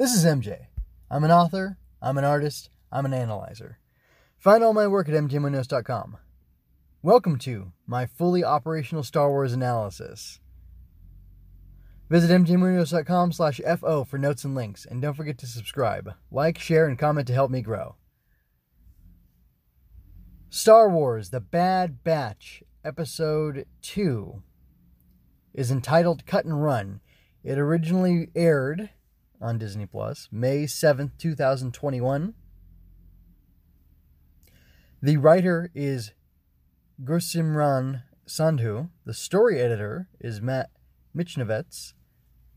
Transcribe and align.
This 0.00 0.14
is 0.14 0.24
MJ. 0.24 0.68
I'm 1.10 1.24
an 1.24 1.30
author, 1.30 1.76
I'm 2.00 2.16
an 2.16 2.24
artist, 2.24 2.70
I'm 2.90 3.04
an 3.04 3.12
analyzer. 3.12 3.80
Find 4.38 4.64
all 4.64 4.72
my 4.72 4.86
work 4.86 5.10
at 5.10 5.14
mjmunoz.com. 5.14 6.16
Welcome 7.02 7.36
to 7.40 7.72
my 7.86 8.06
fully 8.06 8.42
operational 8.42 9.02
Star 9.04 9.28
Wars 9.28 9.52
analysis. 9.52 10.40
Visit 12.08 12.30
mjmunoz.com 12.30 13.32
slash 13.32 13.60
FO 13.78 14.04
for 14.04 14.16
notes 14.16 14.42
and 14.42 14.54
links, 14.54 14.86
and 14.86 15.02
don't 15.02 15.12
forget 15.12 15.36
to 15.36 15.46
subscribe, 15.46 16.14
like, 16.30 16.56
share, 16.56 16.86
and 16.86 16.98
comment 16.98 17.26
to 17.26 17.34
help 17.34 17.50
me 17.50 17.60
grow. 17.60 17.96
Star 20.48 20.88
Wars 20.88 21.28
The 21.28 21.40
Bad 21.40 22.02
Batch, 22.02 22.62
Episode 22.82 23.66
2, 23.82 24.42
is 25.52 25.70
entitled 25.70 26.24
Cut 26.24 26.46
and 26.46 26.64
Run. 26.64 27.02
It 27.44 27.58
originally 27.58 28.30
aired 28.34 28.88
on 29.40 29.58
Disney 29.58 29.86
Plus 29.86 30.28
May 30.30 30.64
7th, 30.64 31.12
2021. 31.18 32.34
The 35.02 35.16
writer 35.16 35.70
is 35.74 36.12
Gursimran 37.02 38.02
Sandhu. 38.26 38.90
The 39.04 39.14
story 39.14 39.60
editor 39.60 40.08
is 40.20 40.42
Matt 40.42 40.70
Michnovetz. 41.16 41.94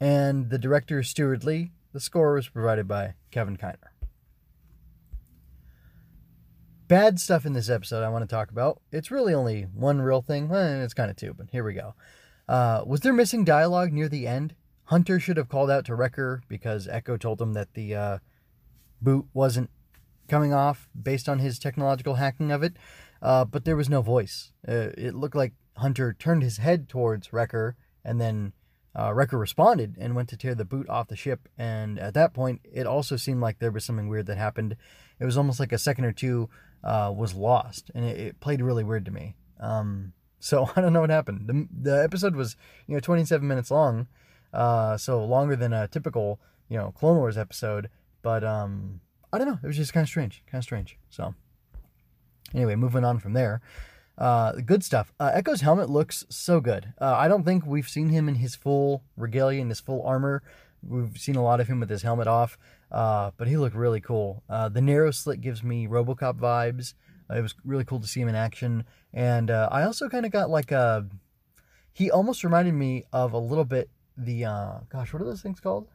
And 0.00 0.50
the 0.50 0.58
director 0.58 0.98
is 0.98 1.08
Stuart 1.08 1.44
Lee. 1.44 1.72
The 1.92 2.00
score 2.00 2.34
was 2.34 2.48
provided 2.48 2.88
by 2.88 3.14
Kevin 3.30 3.56
Kiner. 3.56 3.76
Bad 6.88 7.18
stuff 7.18 7.46
in 7.46 7.54
this 7.54 7.70
episode 7.70 8.02
I 8.02 8.10
want 8.10 8.28
to 8.28 8.34
talk 8.34 8.50
about. 8.50 8.82
It's 8.92 9.10
really 9.10 9.32
only 9.32 9.62
one 9.62 10.02
real 10.02 10.20
thing. 10.20 10.48
Well, 10.48 10.82
it's 10.82 10.92
kind 10.92 11.10
of 11.10 11.16
two, 11.16 11.32
but 11.32 11.46
here 11.50 11.64
we 11.64 11.72
go. 11.72 11.94
Uh, 12.48 12.82
was 12.84 13.00
there 13.00 13.12
missing 13.12 13.44
dialogue 13.44 13.92
near 13.92 14.08
the 14.08 14.26
end? 14.26 14.54
Hunter 14.86 15.18
should 15.18 15.36
have 15.36 15.48
called 15.48 15.70
out 15.70 15.84
to 15.86 15.94
Wrecker 15.94 16.42
because 16.48 16.86
Echo 16.88 17.16
told 17.16 17.40
him 17.40 17.54
that 17.54 17.74
the 17.74 17.94
uh, 17.94 18.18
boot 19.00 19.26
wasn't 19.32 19.70
coming 20.28 20.52
off 20.52 20.88
based 21.00 21.28
on 21.28 21.38
his 21.38 21.58
technological 21.58 22.14
hacking 22.14 22.50
of 22.50 22.62
it, 22.62 22.76
uh, 23.22 23.44
but 23.44 23.64
there 23.64 23.76
was 23.76 23.88
no 23.88 24.02
voice. 24.02 24.52
Uh, 24.66 24.90
it 24.96 25.14
looked 25.14 25.36
like 25.36 25.52
Hunter 25.76 26.12
turned 26.12 26.42
his 26.42 26.58
head 26.58 26.88
towards 26.88 27.32
Wrecker, 27.32 27.76
and 28.04 28.20
then 28.20 28.52
uh, 28.98 29.12
Wrecker 29.12 29.38
responded 29.38 29.96
and 29.98 30.14
went 30.14 30.28
to 30.28 30.36
tear 30.36 30.54
the 30.54 30.64
boot 30.64 30.88
off 30.88 31.08
the 31.08 31.16
ship. 31.16 31.48
And 31.58 31.98
at 31.98 32.14
that 32.14 32.32
point, 32.32 32.60
it 32.64 32.86
also 32.86 33.16
seemed 33.16 33.40
like 33.40 33.58
there 33.58 33.72
was 33.72 33.84
something 33.84 34.08
weird 34.08 34.26
that 34.26 34.38
happened. 34.38 34.76
It 35.18 35.24
was 35.24 35.36
almost 35.36 35.58
like 35.60 35.72
a 35.72 35.78
second 35.78 36.04
or 36.04 36.12
two 36.12 36.48
uh, 36.82 37.12
was 37.14 37.34
lost, 37.34 37.90
and 37.94 38.04
it, 38.04 38.20
it, 38.20 38.40
played 38.40 38.60
really 38.60 38.84
weird 38.84 39.06
to 39.06 39.10
me. 39.10 39.34
Um, 39.58 40.12
so 40.38 40.70
I 40.76 40.80
don't 40.80 40.92
know 40.92 41.00
what 41.00 41.10
happened. 41.10 41.48
The, 41.48 41.90
the 41.90 42.02
episode 42.04 42.36
was, 42.36 42.56
you 42.86 42.94
know, 42.94 43.00
27 43.00 43.46
minutes 43.46 43.70
long, 43.70 44.06
uh, 44.54 44.96
so 44.96 45.24
longer 45.24 45.56
than 45.56 45.72
a 45.72 45.88
typical, 45.88 46.40
you 46.68 46.78
know, 46.78 46.92
Clone 46.92 47.16
Wars 47.16 47.36
episode. 47.36 47.90
But 48.22 48.44
um, 48.44 49.00
I 49.32 49.38
don't 49.38 49.48
know. 49.48 49.58
It 49.62 49.66
was 49.66 49.76
just 49.76 49.92
kind 49.92 50.04
of 50.04 50.08
strange, 50.08 50.42
kind 50.50 50.60
of 50.60 50.64
strange. 50.64 50.98
So 51.10 51.34
anyway, 52.54 52.76
moving 52.76 53.04
on 53.04 53.18
from 53.18 53.32
there. 53.32 53.60
Uh, 54.16 54.52
good 54.52 54.84
stuff. 54.84 55.12
Uh, 55.18 55.32
Echo's 55.34 55.60
helmet 55.60 55.90
looks 55.90 56.24
so 56.28 56.60
good. 56.60 56.94
Uh, 57.00 57.14
I 57.16 57.26
don't 57.28 57.44
think 57.44 57.66
we've 57.66 57.88
seen 57.88 58.10
him 58.10 58.28
in 58.28 58.36
his 58.36 58.54
full 58.54 59.02
regalia, 59.16 59.60
and 59.60 59.70
his 59.70 59.80
full 59.80 60.02
armor. 60.02 60.42
We've 60.86 61.18
seen 61.18 61.36
a 61.36 61.42
lot 61.42 61.60
of 61.60 61.66
him 61.66 61.80
with 61.80 61.90
his 61.90 62.02
helmet 62.02 62.28
off, 62.28 62.58
uh, 62.92 63.32
but 63.36 63.48
he 63.48 63.56
looked 63.56 63.74
really 63.74 64.00
cool. 64.00 64.42
Uh, 64.48 64.68
the 64.68 64.80
narrow 64.80 65.10
slit 65.10 65.40
gives 65.40 65.62
me 65.62 65.88
RoboCop 65.88 66.38
vibes. 66.38 66.94
Uh, 67.28 67.38
it 67.38 67.42
was 67.42 67.54
really 67.64 67.84
cool 67.84 68.00
to 68.00 68.06
see 68.06 68.20
him 68.20 68.28
in 68.28 68.34
action, 68.34 68.84
and 69.12 69.50
uh, 69.50 69.68
I 69.72 69.82
also 69.82 70.08
kind 70.08 70.26
of 70.26 70.32
got 70.32 70.50
like 70.50 70.70
a. 70.70 71.06
He 71.92 72.10
almost 72.10 72.44
reminded 72.44 72.74
me 72.74 73.04
of 73.12 73.32
a 73.32 73.38
little 73.38 73.64
bit 73.64 73.88
the 74.16 74.44
uh, 74.44 74.78
gosh, 74.88 75.12
what 75.12 75.22
are 75.22 75.26
those 75.26 75.42
things 75.42 75.60
called? 75.60 75.88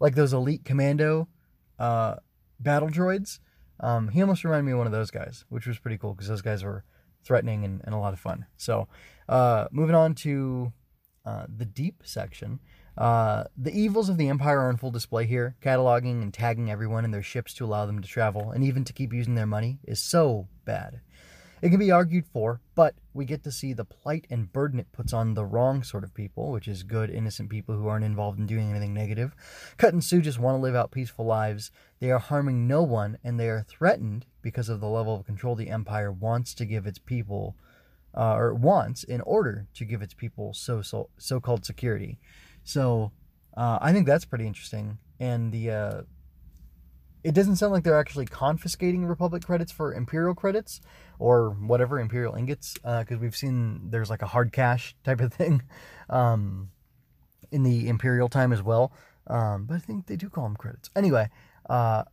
Like 0.00 0.14
those 0.14 0.32
elite 0.32 0.64
commando 0.64 1.28
uh, 1.78 2.16
battle 2.60 2.88
droids. 2.88 3.40
Um, 3.80 4.08
he 4.08 4.20
almost 4.20 4.44
reminded 4.44 4.66
me 4.66 4.72
of 4.72 4.78
one 4.78 4.86
of 4.86 4.92
those 4.92 5.10
guys, 5.10 5.44
which 5.48 5.66
was 5.66 5.78
pretty 5.78 5.98
cool 5.98 6.14
because 6.14 6.28
those 6.28 6.42
guys 6.42 6.64
were 6.64 6.84
threatening 7.22 7.64
and, 7.64 7.80
and 7.84 7.94
a 7.94 7.98
lot 7.98 8.12
of 8.12 8.20
fun. 8.20 8.46
So, 8.56 8.88
uh, 9.28 9.68
moving 9.70 9.94
on 9.94 10.14
to 10.16 10.72
uh, 11.24 11.46
the 11.54 11.64
deep 11.64 12.02
section. 12.04 12.60
Uh, 12.96 13.44
the 13.56 13.70
evils 13.70 14.08
of 14.08 14.16
the 14.16 14.28
Empire 14.28 14.60
are 14.60 14.68
on 14.68 14.76
full 14.76 14.90
display 14.90 15.26
here. 15.26 15.56
Cataloging 15.62 16.22
and 16.22 16.34
tagging 16.34 16.70
everyone 16.70 17.04
in 17.04 17.12
their 17.12 17.22
ships 17.22 17.54
to 17.54 17.64
allow 17.64 17.86
them 17.86 18.00
to 18.00 18.08
travel 18.08 18.50
and 18.50 18.64
even 18.64 18.84
to 18.84 18.92
keep 18.92 19.12
using 19.12 19.36
their 19.36 19.46
money 19.46 19.78
is 19.84 20.00
so 20.00 20.48
bad. 20.64 21.00
It 21.60 21.70
can 21.70 21.78
be 21.78 21.90
argued 21.90 22.26
for, 22.26 22.60
but 22.74 22.94
we 23.12 23.24
get 23.24 23.42
to 23.44 23.52
see 23.52 23.72
the 23.72 23.84
plight 23.84 24.26
and 24.30 24.52
burden 24.52 24.78
it 24.78 24.92
puts 24.92 25.12
on 25.12 25.34
the 25.34 25.44
wrong 25.44 25.82
sort 25.82 26.04
of 26.04 26.14
people, 26.14 26.52
which 26.52 26.68
is 26.68 26.82
good, 26.82 27.10
innocent 27.10 27.50
people 27.50 27.74
who 27.74 27.88
aren't 27.88 28.04
involved 28.04 28.38
in 28.38 28.46
doing 28.46 28.70
anything 28.70 28.94
negative. 28.94 29.34
Cut 29.76 29.92
and 29.92 30.02
Suu 30.02 30.22
just 30.22 30.38
want 30.38 30.56
to 30.56 30.60
live 30.60 30.76
out 30.76 30.92
peaceful 30.92 31.24
lives. 31.24 31.70
They 32.00 32.10
are 32.10 32.20
harming 32.20 32.66
no 32.66 32.82
one, 32.82 33.18
and 33.24 33.38
they 33.38 33.48
are 33.48 33.66
threatened 33.68 34.26
because 34.40 34.68
of 34.68 34.80
the 34.80 34.88
level 34.88 35.16
of 35.16 35.26
control 35.26 35.56
the 35.56 35.70
Empire 35.70 36.12
wants 36.12 36.54
to 36.54 36.64
give 36.64 36.86
its 36.86 36.98
people, 36.98 37.56
uh, 38.16 38.34
or 38.34 38.54
wants 38.54 39.02
in 39.02 39.20
order 39.22 39.66
to 39.74 39.84
give 39.84 40.00
its 40.00 40.14
people 40.14 40.54
so 40.54 40.80
so 40.80 41.10
so 41.18 41.40
called 41.40 41.64
security. 41.64 42.18
So 42.62 43.12
uh, 43.56 43.78
I 43.80 43.92
think 43.92 44.06
that's 44.06 44.24
pretty 44.24 44.46
interesting, 44.46 44.98
and 45.18 45.52
the 45.52 45.70
uh, 45.70 46.02
it 47.24 47.34
doesn't 47.34 47.56
sound 47.56 47.72
like 47.72 47.82
they're 47.84 47.98
actually 47.98 48.26
confiscating 48.26 49.04
Republic 49.04 49.44
credits 49.44 49.72
for 49.72 49.92
Imperial 49.92 50.34
credits 50.34 50.80
or 51.18 51.50
whatever 51.50 51.98
Imperial 51.98 52.34
ingots, 52.34 52.74
because 52.74 53.16
uh, 53.16 53.20
we've 53.20 53.36
seen 53.36 53.90
there's 53.90 54.10
like 54.10 54.22
a 54.22 54.26
hard 54.26 54.52
cash 54.52 54.94
type 55.04 55.20
of 55.20 55.32
thing 55.32 55.62
um, 56.10 56.70
in 57.50 57.62
the 57.62 57.88
Imperial 57.88 58.28
time 58.28 58.52
as 58.52 58.62
well. 58.62 58.92
Um, 59.26 59.66
but 59.66 59.74
I 59.74 59.78
think 59.78 60.06
they 60.06 60.16
do 60.16 60.30
call 60.30 60.44
them 60.44 60.56
credits. 60.56 60.90
Anyway, 60.96 61.28
uh, 61.68 62.04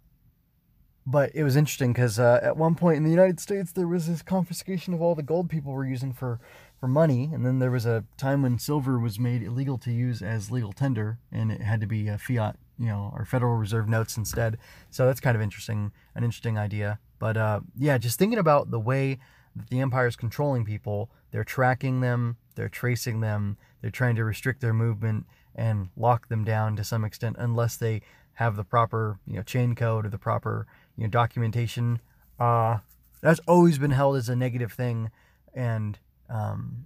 but 1.05 1.31
it 1.35 1.43
was 1.43 1.55
interesting 1.55 1.93
because 1.93 2.19
uh, 2.19 2.39
at 2.41 2.57
one 2.57 2.75
point 2.75 2.97
in 2.97 3.03
the 3.03 3.11
United 3.11 3.39
States 3.39 3.71
there 3.71 3.87
was 3.87 4.07
this 4.07 4.21
confiscation 4.21 4.93
of 4.93 5.01
all 5.01 5.15
the 5.15 5.23
gold 5.23 5.49
people 5.49 5.71
were 5.71 5.85
using 5.85 6.13
for 6.13 6.39
for 6.79 6.87
money, 6.87 7.29
and 7.31 7.45
then 7.45 7.59
there 7.59 7.71
was 7.71 7.85
a 7.85 8.03
time 8.17 8.41
when 8.41 8.59
silver 8.59 8.99
was 8.99 9.17
made 9.17 9.41
illegal 9.41 9.77
to 9.77 9.91
use 9.91 10.21
as 10.21 10.51
legal 10.51 10.73
tender, 10.73 11.19
and 11.31 11.51
it 11.51 11.61
had 11.61 11.79
to 11.79 11.87
be 11.87 12.07
a 12.09 12.17
fiat 12.17 12.57
you 12.77 12.87
know, 12.87 13.13
or 13.15 13.25
Federal 13.25 13.55
Reserve 13.55 13.87
notes 13.87 14.17
instead. 14.17 14.57
So 14.89 15.05
that's 15.05 15.19
kind 15.19 15.35
of 15.35 15.41
interesting, 15.41 15.91
an 16.15 16.23
interesting 16.23 16.57
idea. 16.57 16.99
But 17.19 17.37
uh, 17.37 17.61
yeah, 17.77 17.97
just 17.97 18.19
thinking 18.19 18.39
about 18.39 18.71
the 18.71 18.79
way 18.79 19.19
that 19.55 19.69
the 19.69 19.79
empire 19.79 20.07
is 20.07 20.15
controlling 20.15 20.65
people, 20.65 21.09
they're 21.31 21.43
tracking 21.43 22.01
them, 22.01 22.37
they're 22.55 22.69
tracing 22.69 23.21
them, 23.21 23.57
they're 23.81 23.91
trying 23.91 24.15
to 24.15 24.23
restrict 24.23 24.61
their 24.61 24.73
movement 24.73 25.25
and 25.55 25.89
lock 25.95 26.27
them 26.27 26.43
down 26.43 26.75
to 26.75 26.83
some 26.83 27.05
extent 27.05 27.35
unless 27.39 27.77
they 27.77 28.01
have 28.33 28.55
the 28.57 28.63
proper, 28.63 29.19
you 29.25 29.37
know, 29.37 29.43
chain 29.43 29.75
code 29.75 30.05
or 30.05 30.09
the 30.09 30.17
proper, 30.17 30.67
you 30.97 31.03
know, 31.03 31.09
documentation. 31.09 31.99
Uh, 32.39 32.79
that's 33.21 33.39
always 33.47 33.77
been 33.77 33.91
held 33.91 34.17
as 34.17 34.27
a 34.27 34.35
negative 34.35 34.73
thing, 34.73 35.09
and 35.53 35.99
um, 36.29 36.85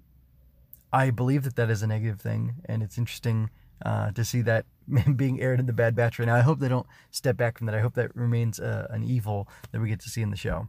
I 0.94 1.09
believe 1.09 1.44
that 1.44 1.55
that 1.55 1.69
is 1.69 1.81
a 1.81 1.88
negative 1.88 2.22
thing, 2.22 2.55
and 2.66 2.83
it's 2.83 2.97
interesting 2.97 3.49
uh, 3.85 4.12
to 4.12 4.25
see 4.25 4.41
that 4.41 4.66
being 5.16 5.41
aired 5.41 5.59
in 5.59 5.66
the 5.66 5.73
Bad 5.73 5.95
Batch 5.95 6.19
right 6.19 6.25
now. 6.25 6.35
I 6.35 6.41
hope 6.41 6.59
they 6.59 6.69
don't 6.69 6.88
step 7.12 7.38
back 7.38 7.57
from 7.57 7.67
that. 7.67 7.75
I 7.75 7.81
hope 7.81 7.94
that 7.95 8.16
remains 8.16 8.59
uh, 8.59 8.88
an 8.90 9.03
evil 9.03 9.47
that 9.72 9.81
we 9.81 9.90
get 9.90 10.00
to 10.01 10.09
see 10.09 10.22
in 10.22 10.31
the 10.31 10.38
show. 10.38 10.67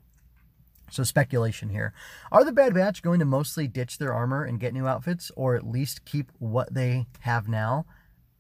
So 0.91 1.05
speculation 1.05 1.69
here. 1.69 1.95
Are 2.33 2.45
the 2.45 2.53
Bad 2.53 2.75
Batch 2.75 3.03
going 3.03 3.21
to 3.21 3.25
mostly 3.25 3.69
ditch 3.69 3.99
their 3.99 4.13
armor 4.13 4.45
and 4.45 4.59
get 4.59 4.75
new 4.75 4.87
outfits, 4.87 5.31
or 5.37 5.55
at 5.55 5.67
least 5.67 6.05
keep 6.05 6.33
what 6.39 6.75
they 6.75 7.07
have 7.21 7.49
now? 7.49 7.87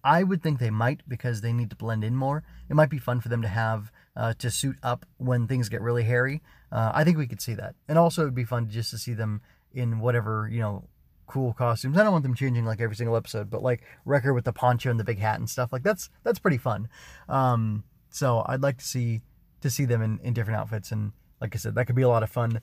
I 0.02 0.22
would 0.22 0.42
think 0.42 0.58
they 0.58 0.70
might 0.70 1.02
because 1.08 1.40
they 1.40 1.52
need 1.52 1.70
to 1.70 1.76
blend 1.76 2.04
in 2.04 2.16
more. 2.16 2.42
It 2.68 2.74
might 2.74 2.90
be 2.90 2.98
fun 2.98 3.20
for 3.20 3.28
them 3.28 3.42
to 3.42 3.48
have 3.48 3.92
uh, 4.16 4.34
to 4.38 4.50
suit 4.50 4.76
up 4.82 5.06
when 5.18 5.46
things 5.46 5.68
get 5.68 5.80
really 5.80 6.04
hairy. 6.04 6.42
Uh, 6.72 6.90
I 6.94 7.04
think 7.04 7.18
we 7.18 7.26
could 7.26 7.40
see 7.40 7.54
that, 7.54 7.74
and 7.88 7.98
also 7.98 8.22
it 8.22 8.26
would 8.26 8.34
be 8.34 8.44
fun 8.44 8.68
just 8.68 8.90
to 8.90 8.98
see 8.98 9.14
them 9.14 9.42
in 9.72 10.00
whatever 10.00 10.48
you 10.50 10.60
know 10.60 10.88
cool 11.30 11.52
costumes. 11.52 11.96
I 11.96 12.02
don't 12.02 12.12
want 12.12 12.24
them 12.24 12.34
changing 12.34 12.64
like 12.64 12.80
every 12.80 12.96
single 12.96 13.16
episode, 13.16 13.48
but 13.50 13.62
like 13.62 13.82
Wrecker 14.04 14.34
with 14.34 14.44
the 14.44 14.52
poncho 14.52 14.90
and 14.90 14.98
the 14.98 15.04
big 15.04 15.20
hat 15.20 15.38
and 15.38 15.48
stuff 15.48 15.72
like 15.72 15.84
that's 15.84 16.10
that's 16.24 16.40
pretty 16.40 16.58
fun. 16.58 16.88
Um, 17.28 17.84
so 18.10 18.44
I'd 18.46 18.62
like 18.62 18.78
to 18.78 18.84
see 18.84 19.22
to 19.60 19.70
see 19.70 19.84
them 19.84 20.02
in, 20.02 20.18
in 20.24 20.34
different 20.34 20.58
outfits, 20.58 20.90
and 20.90 21.12
like 21.40 21.54
I 21.54 21.58
said, 21.58 21.76
that 21.76 21.86
could 21.86 21.94
be 21.94 22.02
a 22.02 22.08
lot 22.08 22.24
of 22.24 22.30
fun, 22.30 22.60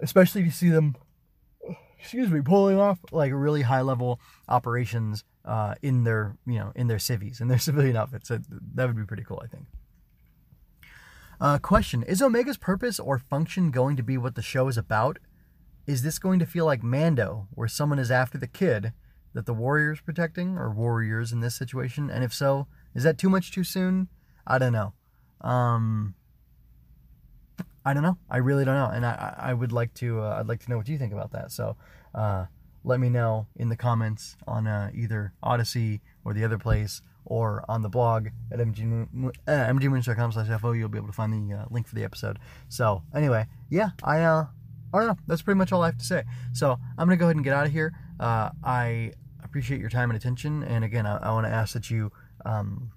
especially 0.00 0.44
to 0.44 0.52
see 0.52 0.68
them. 0.68 0.96
Excuse 1.98 2.30
me, 2.30 2.40
pulling 2.42 2.78
off 2.78 3.00
like 3.10 3.32
really 3.34 3.62
high 3.62 3.80
level 3.80 4.20
operations 4.48 5.24
uh, 5.44 5.74
in 5.82 6.04
their 6.04 6.36
you 6.46 6.60
know 6.60 6.70
in 6.76 6.86
their 6.86 7.00
civvies 7.00 7.40
in 7.40 7.48
their 7.48 7.58
civilian 7.68 7.96
outfits. 7.96 8.28
So 8.28 8.38
that 8.74 8.86
would 8.86 8.96
be 8.96 9.04
pretty 9.04 9.24
cool, 9.24 9.42
I 9.42 9.48
think. 9.48 9.66
Uh, 11.40 11.58
question: 11.58 12.04
Is 12.04 12.22
Omega's 12.22 12.56
purpose 12.56 13.00
or 13.00 13.18
function 13.18 13.72
going 13.72 13.96
to 13.96 14.04
be 14.04 14.16
what 14.16 14.36
the 14.36 14.42
show 14.42 14.68
is 14.68 14.78
about? 14.78 15.18
Is 15.88 16.02
this 16.02 16.18
going 16.18 16.38
to 16.38 16.44
feel 16.44 16.66
like 16.66 16.82
Mando, 16.82 17.48
where 17.50 17.66
someone 17.66 17.98
is 17.98 18.10
after 18.10 18.36
the 18.36 18.46
kid 18.46 18.92
that 19.32 19.46
the 19.46 19.54
warrior's 19.54 20.02
protecting, 20.02 20.58
or 20.58 20.70
warriors 20.70 21.32
in 21.32 21.40
this 21.40 21.56
situation? 21.56 22.10
And 22.10 22.22
if 22.22 22.34
so, 22.34 22.66
is 22.94 23.04
that 23.04 23.16
too 23.16 23.30
much 23.30 23.50
too 23.50 23.64
soon? 23.64 24.08
I 24.46 24.58
don't 24.58 24.74
know. 24.74 24.92
Um, 25.40 26.14
I 27.86 27.94
don't 27.94 28.02
know. 28.02 28.18
I 28.28 28.36
really 28.36 28.66
don't 28.66 28.74
know, 28.74 28.90
and 28.94 29.06
I 29.06 29.34
I 29.38 29.54
would 29.54 29.72
like 29.72 29.94
to 29.94 30.20
uh, 30.20 30.36
I'd 30.38 30.46
like 30.46 30.62
to 30.64 30.70
know 30.70 30.76
what 30.76 30.88
you 30.88 30.98
think 30.98 31.14
about 31.14 31.32
that. 31.32 31.52
So, 31.52 31.76
uh, 32.14 32.44
let 32.84 33.00
me 33.00 33.08
know 33.08 33.46
in 33.56 33.70
the 33.70 33.76
comments 33.76 34.36
on 34.46 34.66
uh, 34.66 34.90
either 34.94 35.32
Odysee 35.42 36.02
or 36.22 36.34
the 36.34 36.44
other 36.44 36.58
place 36.58 37.00
or 37.24 37.64
on 37.66 37.80
the 37.82 37.88
blog 37.88 38.28
at 38.50 38.58
mg, 38.58 39.30
uh, 39.46 39.50
mjmunoz.com 39.50 40.32
slash 40.32 40.60
fo 40.60 40.72
you'll 40.72 40.88
be 40.88 40.98
able 40.98 41.06
to 41.06 41.12
find 41.12 41.32
the 41.32 41.54
uh, 41.54 41.64
link 41.70 41.86
for 41.86 41.94
the 41.94 42.02
episode 42.02 42.38
so 42.70 43.02
anyway 43.14 43.46
yeah 43.68 43.90
i 44.02 44.20
uh 44.20 44.46
i 44.92 44.98
don't 44.98 45.06
know 45.08 45.16
that's 45.26 45.42
pretty 45.42 45.58
much 45.58 45.72
all 45.72 45.82
i 45.82 45.86
have 45.86 45.98
to 45.98 46.04
say 46.04 46.22
so 46.52 46.78
i'm 46.96 47.06
gonna 47.06 47.16
go 47.16 47.26
ahead 47.26 47.36
and 47.36 47.44
get 47.44 47.54
out 47.54 47.66
of 47.66 47.72
here 47.72 47.92
uh, 48.20 48.50
i 48.64 49.12
appreciate 49.42 49.80
your 49.80 49.90
time 49.90 50.10
and 50.10 50.16
attention 50.16 50.62
and 50.64 50.84
again 50.84 51.06
i, 51.06 51.16
I 51.18 51.32
want 51.32 51.46
to 51.46 51.52
ask 51.52 51.74
that 51.74 51.90
you 51.90 52.12
um, 52.44 52.90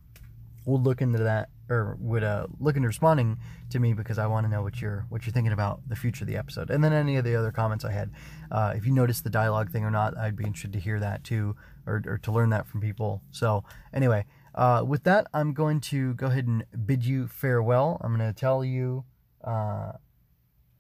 will 0.66 0.82
look 0.82 1.02
into 1.02 1.20
that 1.20 1.50
or 1.72 1.98
would 2.00 2.24
uh, 2.24 2.48
look 2.60 2.76
into 2.76 2.88
responding 2.88 3.38
to 3.70 3.80
me 3.80 3.94
because 3.94 4.20
I 4.20 4.28
want 4.28 4.46
to 4.46 4.52
know 4.52 4.62
what 4.62 4.82
you're 4.82 5.06
what 5.10 5.26
you're 5.26 5.34
thinking 5.34 5.54
about 5.54 5.80
the 5.88 5.96
future 5.96 6.26
of 6.26 6.28
the 6.28 6.36
episode, 6.36 6.70
and 6.70 6.84
then 6.84 6.92
any 6.92 7.16
of 7.16 7.24
the 7.24 7.36
other 7.36 7.52
comments 7.52 7.86
I 7.86 7.92
had. 7.92 8.12
Uh, 8.52 8.74
if 8.76 8.86
you 8.86 8.92
noticed 8.92 9.24
the 9.24 9.30
dialogue 9.30 9.72
thing 9.72 9.86
or 9.86 9.92
not, 9.92 10.18
I'd 10.18 10.36
be 10.36 10.44
interested 10.44 10.74
to 10.74 10.80
hear 10.80 11.00
that 11.00 11.24
too, 11.24 11.56
or, 11.88 12.04
or 12.06 12.18
to 12.20 12.32
learn 12.32 12.50
that 12.50 12.68
from 12.68 12.82
people. 12.82 13.22
So 13.32 13.64
anyway, 13.94 14.26
uh, 14.54 14.84
with 14.86 15.04
that, 15.06 15.28
I'm 15.34 15.54
going 15.54 15.80
to 15.82 16.14
go 16.16 16.28
ahead 16.28 16.48
and 16.48 16.66
bid 16.86 17.06
you 17.06 17.28
farewell. 17.28 18.00
I'm 18.02 18.16
going 18.16 18.28
to 18.28 18.38
tell 18.38 18.66
you 18.66 19.06
uh, 19.44 19.94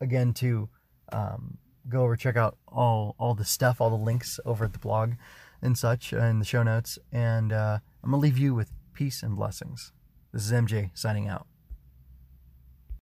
again 0.01 0.33
to 0.35 0.69
um, 1.11 1.57
go 1.89 2.03
over 2.03 2.15
check 2.15 2.35
out 2.35 2.57
all 2.67 3.15
all 3.17 3.33
the 3.33 3.45
stuff, 3.45 3.81
all 3.81 3.89
the 3.89 3.95
links 3.95 4.39
over 4.45 4.65
at 4.65 4.73
the 4.73 4.79
blog 4.79 5.13
and 5.61 5.77
such, 5.77 6.11
in 6.13 6.39
the 6.39 6.45
show 6.45 6.63
notes, 6.63 6.97
and 7.11 7.53
uh, 7.53 7.79
I'm 8.03 8.11
gonna 8.11 8.21
leave 8.21 8.37
you 8.37 8.55
with 8.55 8.71
peace 8.93 9.21
and 9.21 9.35
blessings. 9.35 9.91
This 10.31 10.45
is 10.45 10.51
MJ 10.51 10.91
signing 10.93 11.27
out. 11.27 11.45